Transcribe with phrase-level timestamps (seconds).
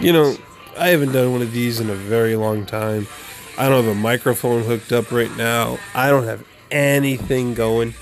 [0.00, 0.36] You know,
[0.78, 3.06] I haven't done one of these in a very long time.
[3.58, 5.78] I don't have a microphone hooked up right now.
[5.94, 7.94] I don't have anything going.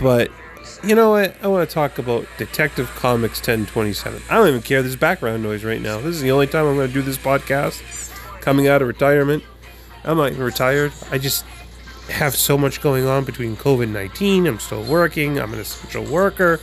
[0.00, 0.30] But
[0.84, 1.34] you know what?
[1.42, 4.22] I want to talk about Detective Comics 1027.
[4.30, 4.82] I don't even care.
[4.82, 5.98] There's background noise right now.
[5.98, 7.82] This is the only time I'm going to do this podcast
[8.40, 9.42] coming out of retirement.
[10.04, 10.92] I'm not even retired.
[11.10, 11.44] I just
[12.08, 14.46] have so much going on between COVID 19.
[14.46, 15.38] I'm still working.
[15.38, 16.60] I'm an essential worker.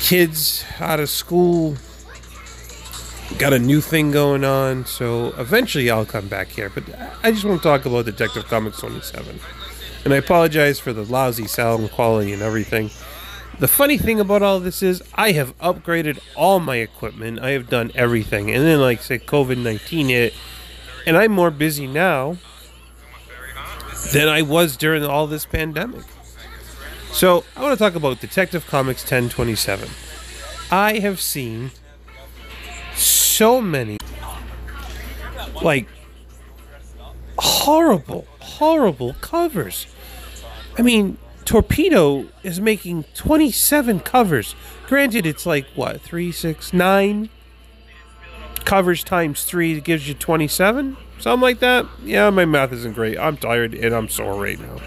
[0.00, 1.76] Kids out of school.
[3.38, 4.86] Got a new thing going on.
[4.86, 6.70] So eventually I'll come back here.
[6.70, 6.84] But
[7.22, 9.38] I just want to talk about Detective Comics 27.
[10.04, 12.90] And I apologize for the lousy sound quality and everything.
[13.58, 17.40] The funny thing about all this is I have upgraded all my equipment.
[17.40, 18.50] I have done everything.
[18.50, 20.34] And then like say COVID 19 hit
[21.06, 22.36] and I'm more busy now
[24.12, 26.04] than I was during all this pandemic.
[27.12, 29.88] So, I want to talk about Detective Comics 1027.
[30.70, 31.70] I have seen
[32.94, 33.96] so many
[35.62, 35.86] like
[37.38, 39.86] horrible, horrible covers.
[40.76, 44.54] I mean, Torpedo is making 27 covers.
[44.86, 47.30] Granted, it's like what, three, six, nine
[48.64, 50.96] covers times three gives you 27?
[51.18, 51.86] Something like that?
[52.04, 53.18] Yeah, my math isn't great.
[53.18, 54.80] I'm tired and I'm sore right now.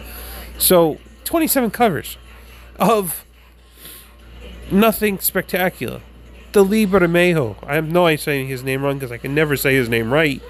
[0.58, 2.18] So, 27 covers
[2.80, 3.26] of
[4.72, 6.02] nothing spectacular.
[6.54, 9.56] The Lee Bermejo, I have no idea saying his name wrong because I can never
[9.56, 10.42] say his name right,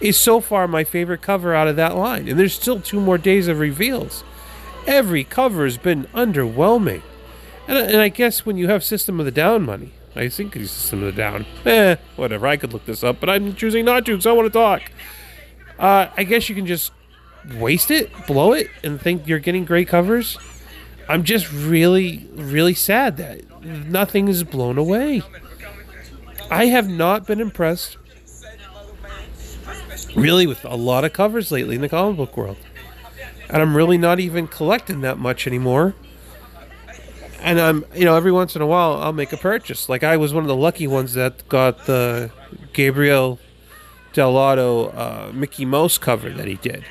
[0.00, 2.28] is so far my favorite cover out of that line.
[2.28, 4.24] And there's still two more days of reveals.
[4.86, 7.02] Every cover has been underwhelming.
[7.68, 10.70] And, and I guess when you have System of the Down money, I think it's
[10.70, 11.46] System of the Down.
[11.64, 12.46] Eh, whatever.
[12.46, 14.82] I could look this up, but I'm choosing not to because I want to talk.
[15.78, 16.92] Uh, I guess you can just
[17.56, 20.38] waste it, blow it, and think you're getting great covers.
[21.08, 25.22] I'm just really, really sad that nothing is blown away.
[26.50, 27.96] I have not been impressed,
[30.14, 32.58] really, with a lot of covers lately in the comic book world.
[33.48, 35.94] And I'm really not even collecting that much anymore.
[37.42, 39.88] And I'm, you know, every once in a while I'll make a purchase.
[39.88, 42.30] Like I was one of the lucky ones that got the
[42.72, 43.38] Gabriel
[44.12, 46.84] Dell'Otto uh, Mickey Mouse cover that he did.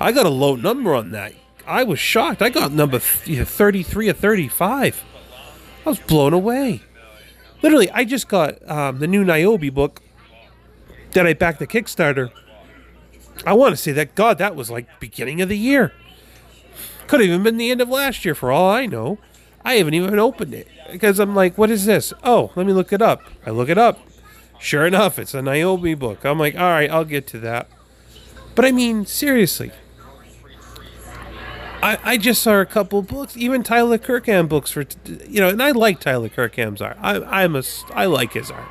[0.00, 1.32] I got a low number on that.
[1.66, 2.42] I was shocked.
[2.42, 5.04] I got number th- 33 or 35.
[5.84, 6.82] I was blown away.
[7.62, 10.02] Literally, I just got um, the new Niobe book
[11.12, 12.30] that I backed the Kickstarter.
[13.44, 15.92] I want to say that, God, that was like beginning of the year.
[17.06, 19.18] Could have even been the end of last year for all I know.
[19.66, 22.12] I haven't even opened it because I'm like, what is this?
[22.22, 23.20] Oh, let me look it up.
[23.44, 23.98] I look it up.
[24.60, 26.24] Sure enough, it's a Niobe book.
[26.24, 27.68] I'm like, all right, I'll get to that.
[28.54, 29.72] But I mean, seriously,
[31.82, 34.84] I, I just saw a couple books, even Tyler Kirkham books for,
[35.26, 36.96] you know, and I like Tyler Kirkham's art.
[37.00, 38.68] I, I'm a, I like his art.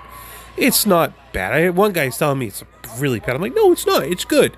[0.56, 1.54] It's not bad.
[1.54, 2.64] I, one guy's telling me it's
[2.98, 3.36] really bad.
[3.36, 4.06] I'm like, no, it's not.
[4.06, 4.56] It's good.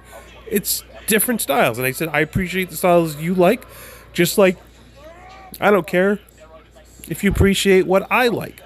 [0.48, 1.80] It's different styles.
[1.80, 3.66] And I said, I appreciate the styles you like,
[4.14, 4.58] just like
[5.60, 6.20] I don't care
[7.10, 8.62] if you appreciate what I like.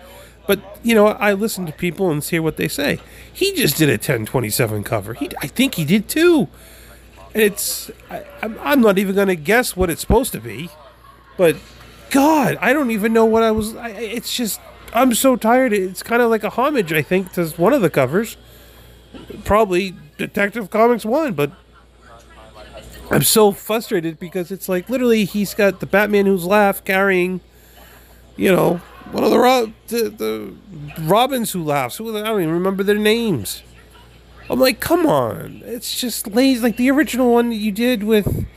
[0.48, 3.00] But you know, I listen to people and hear what they say.
[3.32, 5.14] He just did a 1027 cover.
[5.14, 6.48] He, I think he did too.
[7.34, 10.70] And it's, I, I'm, not even going to guess what it's supposed to be.
[11.38, 11.56] But
[12.10, 13.76] God, I don't even know what I was.
[13.76, 14.60] I, it's just,
[14.94, 15.72] I'm so tired.
[15.72, 18.36] It's kind of like a homage, I think, to one of the covers.
[19.46, 21.52] Probably Detective Comics 1, but
[23.10, 27.42] I'm so frustrated because it's like literally he's got the Batman who's laugh carrying,
[28.42, 28.78] you know,
[29.12, 30.54] one of the, the, the
[31.04, 32.02] Robins who laughs.
[32.02, 33.62] I don't even remember their names.
[34.50, 36.60] I'm like, come on, it's just lazy.
[36.60, 38.48] Like the original one that you did with.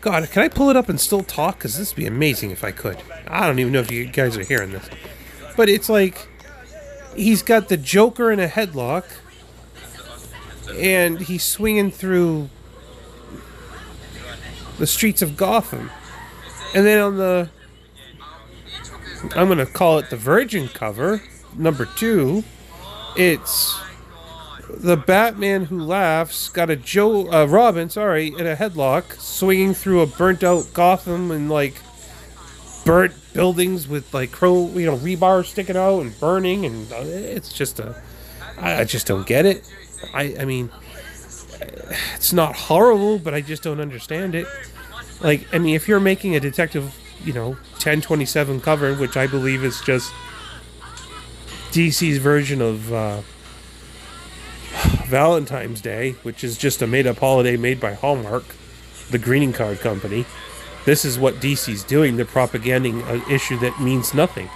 [0.00, 1.58] God, can I pull it up and still talk?
[1.58, 2.98] Because this would be amazing if I could.
[3.28, 4.88] I don't even know if you guys are hearing this,
[5.56, 6.28] but it's like
[7.14, 9.04] he's got the Joker in a headlock,
[10.74, 12.50] and he's swinging through
[14.78, 15.92] the streets of Gotham.
[16.74, 17.50] And then on the
[19.34, 21.22] I'm going to call it the Virgin cover,
[21.56, 22.44] number 2,
[23.16, 23.78] it's
[24.68, 30.00] the Batman who laughs got a Joe uh, Robin, sorry, in a headlock swinging through
[30.00, 31.74] a burnt out Gotham and like
[32.84, 37.52] burnt buildings with like crow, you know, rebar sticking out and burning and uh, it's
[37.52, 38.00] just a
[38.58, 39.68] I, I just don't get it.
[40.12, 40.70] I I mean
[42.14, 44.46] it's not horrible, but I just don't understand it.
[45.20, 46.94] Like, I mean, if you're making a detective,
[47.24, 50.12] you know, 1027 cover, which I believe is just
[51.70, 53.20] DC's version of uh,
[55.06, 58.44] Valentine's Day, which is just a made up holiday made by Hallmark,
[59.10, 60.24] the greeting card company.
[60.84, 62.16] This is what DC's doing.
[62.16, 64.48] They're propaganding an issue that means nothing.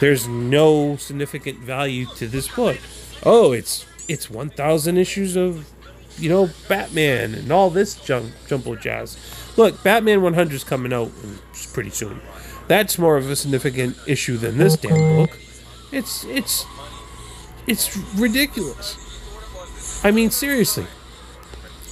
[0.00, 2.78] There's no significant value to this book.
[3.22, 5.66] Oh, it's it's 1,000 issues of,
[6.18, 9.16] you know, Batman and all this junk, jumbo jazz.
[9.56, 11.10] Look, Batman 100 is coming out
[11.72, 12.20] pretty soon.
[12.66, 15.38] That's more of a significant issue than this damn book.
[15.92, 16.64] It's it's
[17.66, 18.98] it's ridiculous.
[20.04, 20.86] I mean, seriously.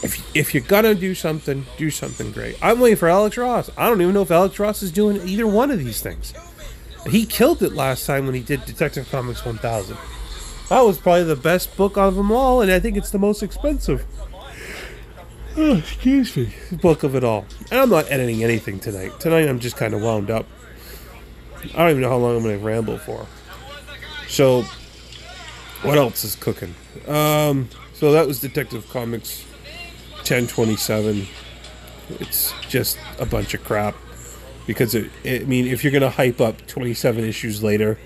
[0.03, 2.59] If, if you're gonna do something, do something great.
[2.61, 3.71] I'm waiting for Alex Ross.
[3.77, 6.35] I don't even know if Alex Ross is doing either one of these things.
[7.09, 9.97] He killed it last time when he did Detective Comics 1000.
[10.69, 13.43] That was probably the best book of them all, and I think it's the most
[13.43, 14.05] expensive.
[15.55, 16.55] Oh, excuse me.
[16.81, 17.45] Book of it all.
[17.71, 19.21] And I'm not editing anything tonight.
[19.21, 20.47] Tonight I'm just kind of wound up.
[21.75, 23.27] I don't even know how long I'm going to ramble for.
[24.29, 24.63] So,
[25.83, 26.75] what else is cooking?
[27.07, 29.45] Um, so that was Detective Comics
[30.19, 31.27] 1027.
[32.19, 33.95] It's just a bunch of crap
[34.67, 37.99] because it, it I mean, if you're going to hype up 27 issues later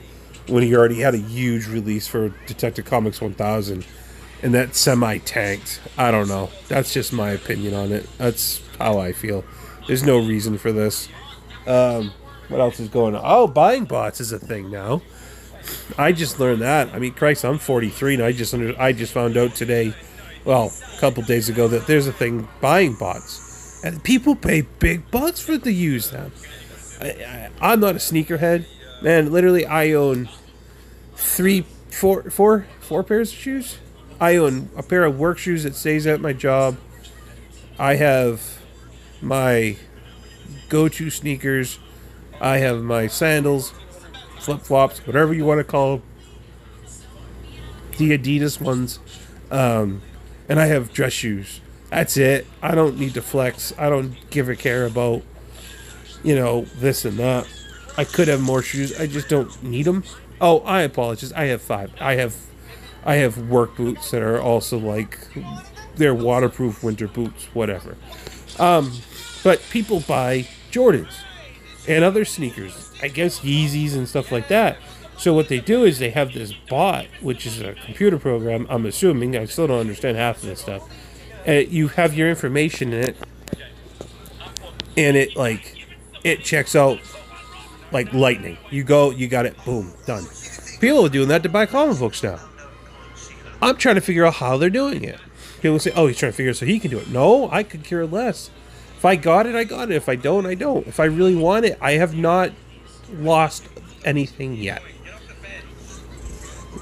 [0.48, 3.84] when you already had a huge release for Detective Comics 1000
[4.46, 6.50] and that semi tanked, I don't know.
[6.68, 8.08] That's just my opinion on it.
[8.16, 9.44] That's how I feel.
[9.88, 11.08] There's no reason for this.
[11.66, 12.12] Um,
[12.46, 13.22] what else is going on?
[13.24, 15.02] Oh, buying bots is a thing now.
[15.98, 16.94] I just learned that.
[16.94, 19.92] I mean, Christ, I'm 43, and I just under, I just found out today,
[20.44, 25.10] well, a couple days ago, that there's a thing buying bots, and people pay big
[25.10, 26.30] bucks for to use them.
[27.00, 28.64] I, I, am not a sneakerhead,
[29.02, 29.32] man.
[29.32, 30.28] Literally, I own
[31.16, 33.78] three, four, four, four pairs of shoes.
[34.20, 36.78] I own a pair of work shoes that stays at my job.
[37.78, 38.60] I have
[39.20, 39.76] my
[40.68, 41.78] go-to sneakers.
[42.40, 43.72] I have my sandals
[44.40, 46.02] flip flops, whatever you want to call them.
[47.98, 49.00] The Adidas ones.
[49.50, 50.02] Um,
[50.48, 51.60] and I have dress shoes.
[51.90, 52.46] That's it.
[52.62, 53.72] I don't need to flex.
[53.78, 55.22] I don't give a care about,
[56.22, 57.48] you know, this and that.
[57.96, 58.98] I could have more shoes.
[58.98, 60.04] I just don't need them.
[60.40, 61.32] Oh, I apologize.
[61.32, 61.90] I have five.
[62.00, 62.36] I have,
[63.06, 65.18] I have work boots that are also like,
[65.94, 67.96] they're waterproof winter boots, whatever.
[68.58, 68.92] Um,
[69.42, 71.22] but people buy Jordans
[71.88, 74.78] and other sneakers I guess Yeezys and stuff like that.
[75.18, 78.66] So what they do is they have this bot, which is a computer program.
[78.68, 80.88] I'm assuming I still don't understand half of this stuff.
[81.46, 83.16] And you have your information in it,
[84.96, 85.86] and it like
[86.24, 86.98] it checks out
[87.92, 88.58] like lightning.
[88.70, 90.24] You go, you got it, boom, done.
[90.80, 92.40] People are doing that to buy comic books now.
[93.62, 95.18] I'm trying to figure out how they're doing it.
[95.62, 97.62] People say, "Oh, he's trying to figure it so he can do it." No, I
[97.62, 98.50] could care less.
[98.96, 99.94] If I got it, I got it.
[99.94, 100.86] If I don't, I don't.
[100.86, 102.52] If I really want it, I have not
[103.12, 103.68] lost
[104.04, 104.82] anything yet.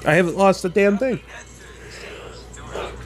[0.05, 1.19] I haven't lost a damn thing.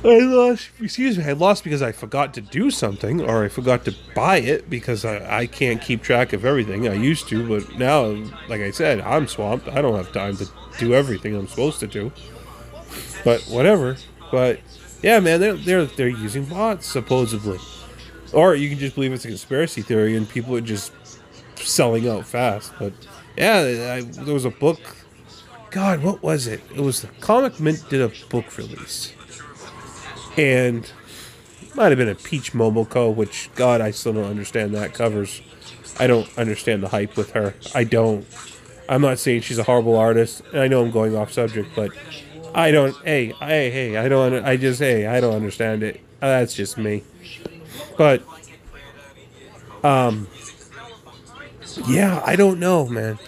[0.04, 3.84] I lost, excuse me, I lost because I forgot to do something or I forgot
[3.86, 6.88] to buy it because I, I can't keep track of everything.
[6.88, 8.06] I used to, but now,
[8.48, 9.68] like I said, I'm swamped.
[9.68, 10.48] I don't have time to
[10.80, 12.14] do everything I'm supposed to do.
[13.24, 13.98] But whatever.
[14.32, 14.60] But
[15.02, 17.60] yeah, man, they're, they're, they're using bots, supposedly.
[18.34, 20.92] Or you can just believe it's a conspiracy theory and people are just
[21.56, 22.74] selling out fast.
[22.80, 22.94] But
[23.38, 24.80] yeah, I, there was a book.
[25.72, 26.62] God, what was it?
[26.76, 29.14] It was the Comic Mint did a book release,
[30.36, 30.92] and
[31.76, 35.42] might have been a Peach Momoko, which God, I still don't understand that covers.
[36.00, 37.54] I don't understand the hype with her.
[37.76, 38.26] I don't.
[38.88, 40.42] I'm not saying she's a horrible artist.
[40.52, 41.92] and I know I'm going off subject, but
[42.54, 42.96] I don't.
[43.06, 43.98] Hey, hey, hey!
[43.98, 44.46] I don't.
[44.46, 46.02] I just hey, I don't understand it.
[46.20, 47.04] That's just me.
[47.98, 48.24] But
[49.84, 50.28] um,
[51.88, 53.20] yeah, I don't know, man.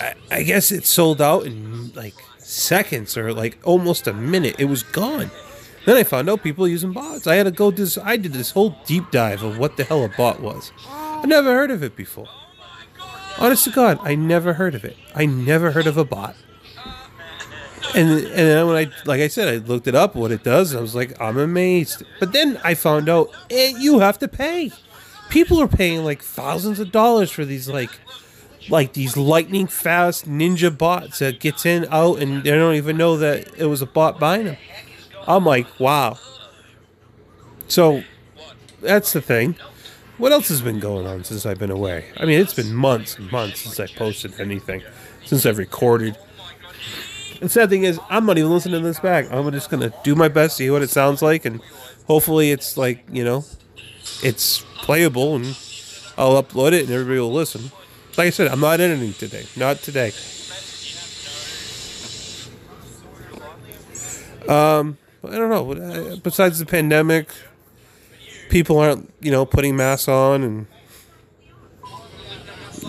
[0.00, 4.56] I, I guess it sold out in like seconds or like almost a minute.
[4.58, 5.30] It was gone.
[5.84, 7.26] Then I found out people using bots.
[7.26, 7.98] I had to go this.
[7.98, 10.72] I did this whole deep dive of what the hell a bot was.
[10.88, 12.28] I never heard of it before.
[13.38, 14.96] Honest to God, I never heard of it.
[15.14, 16.36] I never heard of a bot.
[17.94, 20.74] And and then when I like I said, I looked it up what it does.
[20.74, 22.02] I was like, I'm amazed.
[22.18, 24.72] But then I found out eh, you have to pay
[25.34, 27.90] people are paying like thousands of dollars for these like
[28.68, 33.16] like these lightning fast ninja bots that gets in out and they don't even know
[33.16, 34.56] that it was a bot buying them.
[35.26, 36.18] I'm like, wow.
[37.66, 38.04] So
[38.80, 39.56] that's the thing.
[40.18, 42.06] What else has been going on since I've been away?
[42.16, 44.82] I mean, it's been months and months since I posted anything,
[45.24, 46.16] since I've recorded.
[47.40, 49.30] The sad thing is, I'm not even listening to this back.
[49.30, 51.60] I'm just gonna do my best, to see what it sounds like, and
[52.06, 53.44] hopefully, it's like you know,
[54.22, 55.46] it's playable and
[56.16, 57.72] I'll upload it and everybody will listen.
[58.16, 59.44] Like I said, I'm not editing today.
[59.56, 60.12] Not today.
[64.48, 65.72] Um, I don't know.
[65.72, 67.30] Uh, besides the pandemic,
[68.50, 70.66] people aren't, you know, putting masks on and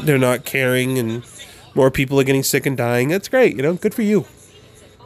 [0.03, 1.23] they're not caring and
[1.75, 3.09] more people are getting sick and dying.
[3.09, 3.73] That's great, you know.
[3.75, 4.25] Good for you.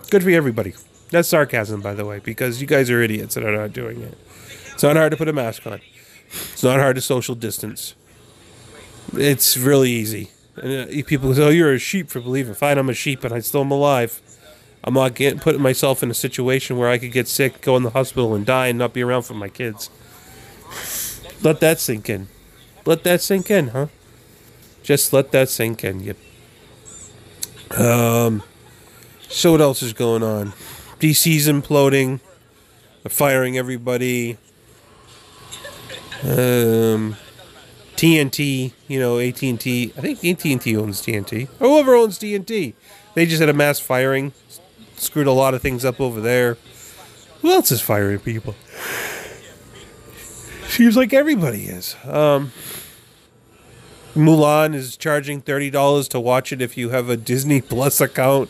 [0.09, 0.73] Good for everybody.
[1.09, 4.17] That's sarcasm, by the way, because you guys are idiots that are not doing it.
[4.73, 5.81] It's not hard to put a mask on.
[6.27, 7.95] It's not hard to social distance.
[9.13, 10.29] It's really easy.
[10.55, 13.33] And uh, people say, "Oh, you're a sheep for believing." Fine, I'm a sheep, and
[13.33, 14.21] I still am alive.
[14.83, 17.83] I'm not getting putting myself in a situation where I could get sick, go in
[17.83, 19.89] the hospital, and die, and not be around for my kids.
[21.41, 22.27] Let that sink in.
[22.85, 23.87] Let that sink in, huh?
[24.83, 26.01] Just let that sink in.
[26.01, 26.17] Yep.
[27.77, 28.43] Um.
[29.27, 30.53] So what else is going on?
[30.99, 32.19] DC's imploding.
[33.03, 34.37] They're firing everybody.
[36.23, 37.15] Um.
[37.99, 39.93] TNT, you know, AT&T.
[39.97, 41.49] I think AT&T owns TNT.
[41.59, 42.73] Or whoever owns TNT.
[43.13, 44.31] They just had a mass firing.
[44.95, 46.57] Screwed a lot of things up over there.
[47.41, 48.55] Who else is firing people?
[50.67, 51.97] Seems like everybody is.
[52.05, 52.53] Um,
[54.15, 58.49] Mulan is charging thirty dollars to watch it if you have a Disney Plus account.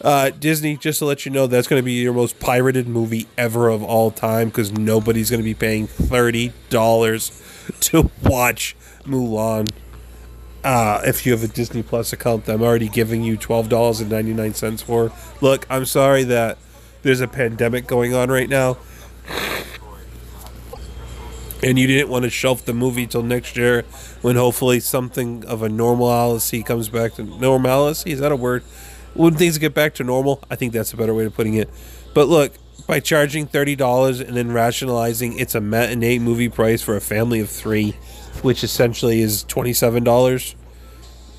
[0.00, 3.26] Uh, Disney, just to let you know, that's going to be your most pirated movie
[3.36, 7.30] ever of all time because nobody's going to be paying thirty dollars
[7.80, 9.68] to watch Mulan.
[10.62, 14.10] Uh, if you have a Disney Plus account, I'm already giving you twelve dollars and
[14.10, 15.12] ninety nine cents for.
[15.40, 16.58] Look, I'm sorry that
[17.02, 18.76] there's a pandemic going on right now,
[21.62, 23.82] and you didn't want to shelf the movie till next year,
[24.22, 28.12] when hopefully something of a normalcy comes back to normalcy.
[28.12, 28.62] Is that a word?
[29.14, 31.68] When things get back to normal, I think that's a better way of putting it.
[32.14, 32.52] But look,
[32.86, 37.40] by charging thirty dollars and then rationalizing it's a matinee movie price for a family
[37.40, 37.96] of three,
[38.42, 40.54] which essentially is twenty seven dollars.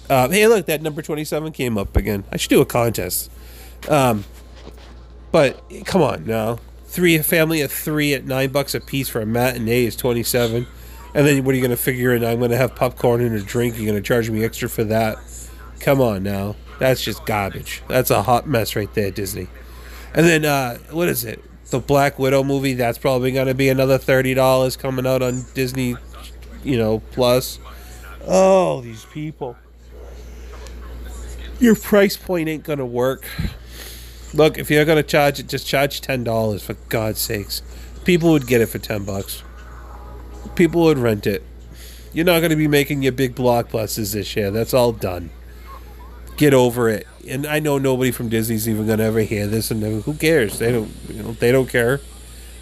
[0.09, 2.23] Uh, hey, look, that number twenty seven came up again.
[2.31, 3.31] I should do a contest.
[3.87, 4.25] Um,
[5.31, 9.21] but come on now, three a family of three at nine bucks a piece for
[9.21, 10.67] a matinee is twenty seven.
[11.13, 12.23] And then what are you going to figure in?
[12.23, 13.77] I'm going to have popcorn and a drink.
[13.77, 15.17] You're going to charge me extra for that?
[15.79, 16.55] Come on now.
[16.77, 17.81] That's just garbage.
[17.87, 19.47] That's a hot mess right there, Disney.
[20.13, 21.43] And then uh, what is it?
[21.71, 22.73] The Black Widow movie.
[22.73, 25.95] That's probably going to be another thirty dollars coming out on Disney,
[26.63, 27.59] you know, Plus.
[28.27, 29.55] Oh, these people.
[31.59, 33.25] Your price point ain't going to work.
[34.33, 37.61] Look, if you're to charge it, just charge ten dollars for God's sakes.
[38.05, 39.43] People would get it for ten bucks.
[40.55, 41.43] People would rent it.
[42.13, 44.51] You're not to be making your big blockbusters this year.
[44.51, 45.29] That's all done
[46.39, 47.05] get over it.
[47.27, 50.57] And I know nobody from Disney's even gonna ever hear this, and who cares?
[50.57, 51.99] They don't, you know, they don't care.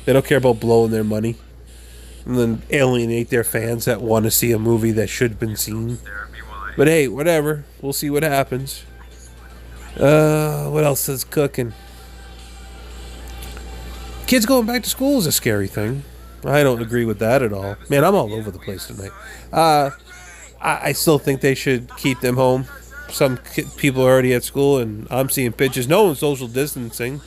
[0.04, 1.36] They don't care about blowing their money,
[2.26, 5.56] and then alienate their fans that want to see a movie that should have been
[5.56, 6.00] seen.
[6.76, 7.66] But hey, whatever.
[7.80, 8.84] We'll see what happens.
[10.00, 11.74] Uh, what else is cooking?
[14.28, 16.04] Kids going back to school is a scary thing.
[16.44, 17.78] I don't agree with that at all.
[17.90, 19.12] Man, I'm all over the place tonight.
[19.52, 19.92] Uh,
[20.62, 22.68] I, I still think they should keep them home
[23.10, 23.38] some
[23.78, 25.88] people are already at school, and I'm seeing pictures.
[25.88, 27.22] No one's social distancing.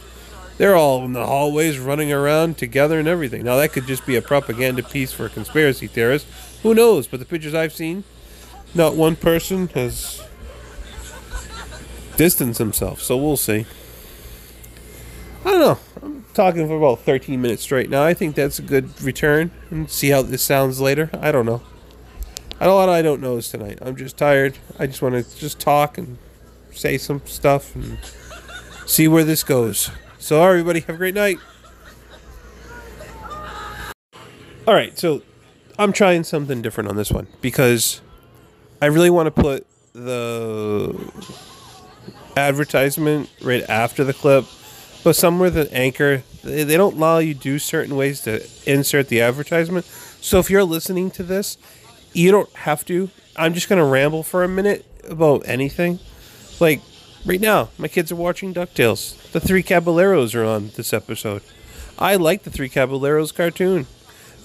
[0.58, 3.44] They're all in the hallways running around together and everything.
[3.44, 6.30] Now, that could just be a propaganda piece for a conspiracy theorists.
[6.62, 7.06] Who knows?
[7.06, 8.04] But the pictures I've seen,
[8.74, 10.22] not one person has
[12.20, 13.00] distanced himself.
[13.00, 13.64] So we'll see.
[15.42, 15.78] I don't know.
[16.02, 18.04] I'm talking for about 13 minutes straight now.
[18.04, 19.50] I think that's a good return.
[19.70, 21.08] And see how this sounds later.
[21.18, 21.62] I don't know.
[22.60, 23.78] I don't a lot I don't know is tonight.
[23.80, 24.58] I'm just tired.
[24.78, 26.18] I just want to just talk and
[26.72, 27.96] say some stuff and
[28.84, 29.90] see where this goes.
[30.18, 31.38] So, everybody, have a great night.
[34.68, 35.22] All right, so
[35.78, 38.02] I'm trying something different on this one because
[38.82, 41.49] I really want to put the
[42.36, 44.44] advertisement right after the clip,
[45.04, 49.20] but somewhere the anchor they, they don't allow you do certain ways to insert the
[49.20, 49.84] advertisement.
[50.20, 51.56] So if you're listening to this
[52.12, 53.10] you don't have to.
[53.36, 55.98] I'm just gonna ramble for a minute about anything.
[56.58, 56.80] Like
[57.24, 59.30] right now, my kids are watching Ducktales.
[59.32, 61.42] The Three Caballeros are on this episode.
[61.98, 63.86] I like the Three Caballeros cartoon.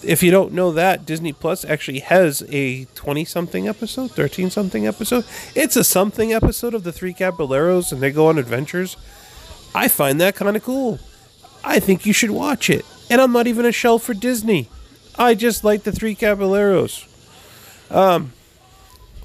[0.05, 4.85] If you don't know that, Disney Plus actually has a 20 something episode, 13 something
[4.85, 5.25] episode.
[5.55, 8.97] It's a something episode of the Three Caballeros and they go on adventures.
[9.73, 10.99] I find that kind of cool.
[11.63, 12.85] I think you should watch it.
[13.09, 14.69] And I'm not even a shell for Disney.
[15.17, 17.07] I just like the Three Caballeros.
[17.89, 18.33] Um,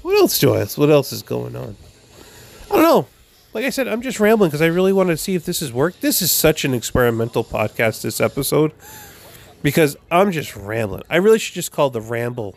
[0.01, 0.65] what else I?
[0.65, 1.75] What else is going on?
[2.71, 3.07] I don't know.
[3.53, 5.71] Like I said, I'm just rambling because I really want to see if this has
[5.71, 6.01] worked.
[6.01, 8.01] This is such an experimental podcast.
[8.01, 8.71] This episode
[9.61, 11.03] because I'm just rambling.
[11.09, 12.55] I really should just call the ramble.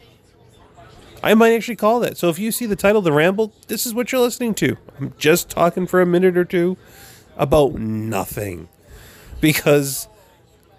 [1.23, 2.17] I might actually call that.
[2.19, 4.77] So if you see the title, The Ramble, this is what you're listening to.
[4.99, 6.77] I'm just talking for a minute or two
[7.39, 8.69] about nothing
[9.41, 10.07] because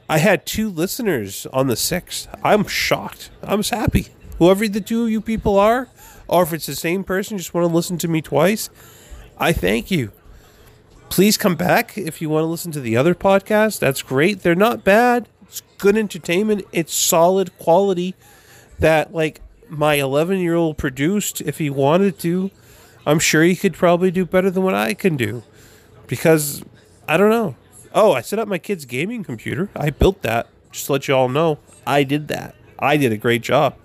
[0.07, 2.27] I had two listeners on the sixth.
[2.43, 3.31] I'm shocked.
[3.41, 5.87] I'm happy whoever the two of you people are,
[6.27, 8.69] or if it's the same person, just want to listen to me twice,
[9.37, 10.11] I thank you.
[11.09, 13.79] Please come back if you want to listen to the other podcast.
[13.79, 14.41] That's great.
[14.41, 15.29] They're not bad.
[15.47, 16.65] It's good entertainment.
[16.71, 18.15] It's solid quality
[18.79, 22.51] that like my 11 year old produced if he wanted to.
[23.05, 25.43] I'm sure he could probably do better than what I can do
[26.07, 26.63] because
[27.07, 27.55] I don't know.
[27.93, 29.69] Oh, I set up my kid's gaming computer.
[29.75, 30.47] I built that.
[30.71, 32.55] Just to let you all know, I did that.
[32.77, 33.75] I did a great job.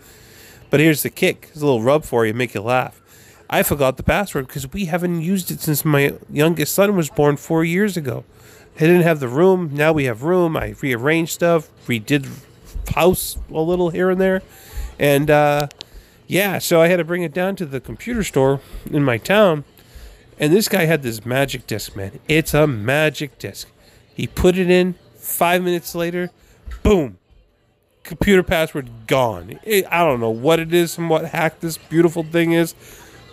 [0.71, 1.49] But here's the kick.
[1.51, 3.01] It's a little rub for you, make you laugh.
[3.49, 7.37] I forgot the password because we haven't used it since my youngest son was born
[7.37, 8.25] four years ago.
[8.77, 9.71] I didn't have the room.
[9.73, 10.57] Now we have room.
[10.57, 12.27] I rearranged stuff, redid
[12.95, 14.43] house a little here and there.
[14.99, 15.69] And uh,
[16.27, 18.61] yeah, so I had to bring it down to the computer store
[18.91, 19.65] in my town.
[20.39, 22.21] And this guy had this magic disc, man.
[22.27, 23.69] It's a magic disc.
[24.15, 24.95] He put it in.
[25.17, 26.31] Five minutes later,
[26.83, 27.19] boom,
[28.03, 29.61] computer password gone.
[29.63, 32.75] It, I don't know what it is and what hack this beautiful thing is.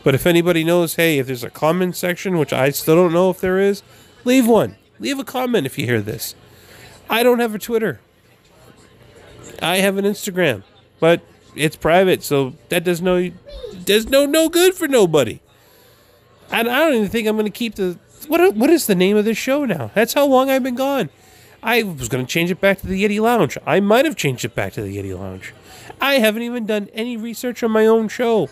[0.04, 3.30] But if anybody knows, hey, if there's a comment section, which I still don't know
[3.30, 3.84] if there is,
[4.26, 4.76] leave one.
[5.00, 6.36] Leave a comment if you hear this.
[7.10, 8.00] I don't have a Twitter.
[9.62, 10.64] I have an Instagram,
[11.00, 11.22] but
[11.56, 13.32] it's private, so that does no
[13.86, 15.40] does no no good for nobody.
[16.52, 19.18] And I don't even think I'm going to keep the what what is the name
[19.18, 19.92] of this show now?
[19.94, 21.10] That's how long I've been gone.
[21.64, 23.58] I was going to change it back to the Yeti Lounge.
[23.66, 25.54] I might have changed it back to the Yeti Lounge.
[26.00, 28.50] I haven't even done any research on my own show.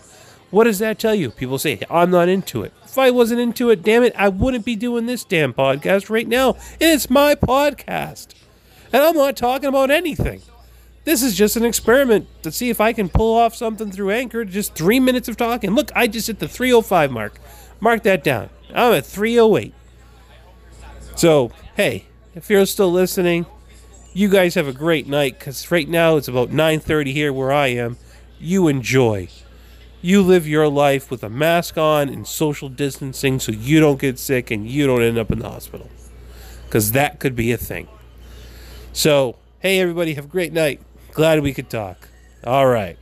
[0.50, 1.30] What does that tell you?
[1.30, 2.72] People say, I'm not into it.
[2.84, 6.26] If I wasn't into it, damn it, I wouldn't be doing this damn podcast right
[6.26, 6.56] now.
[6.80, 8.28] It's my podcast.
[8.92, 10.40] And I'm not talking about anything.
[11.04, 14.44] This is just an experiment to see if I can pull off something through Anchor.
[14.44, 15.70] Just three minutes of talking.
[15.70, 17.38] Look, I just hit the 305 mark.
[17.80, 18.48] Mark that down.
[18.74, 19.74] I'm at 308.
[21.16, 23.46] So, hey, if you're still listening,
[24.12, 27.68] you guys have a great night because right now it's about 9.30 here where I
[27.68, 27.98] am.
[28.40, 29.28] You enjoy.
[30.02, 34.18] You live your life with a mask on and social distancing so you don't get
[34.18, 35.88] sick and you don't end up in the hospital.
[36.64, 37.88] Because that could be a thing.
[38.92, 40.80] So, hey, everybody, have a great night.
[41.12, 42.08] Glad we could talk.
[42.44, 42.98] All right.